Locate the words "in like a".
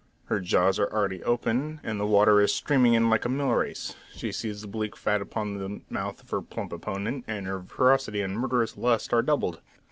2.95-3.29